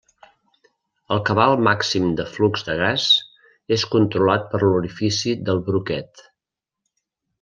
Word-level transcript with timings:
El 1.15 1.19
cabal 1.29 1.51
màxim 1.67 2.07
de 2.21 2.25
flux 2.37 2.65
de 2.69 2.77
gas 2.81 3.05
és 3.77 3.85
controlat 3.97 4.49
per 4.55 4.63
l'orifici 4.65 5.35
del 5.51 5.63
broquet. 5.69 6.25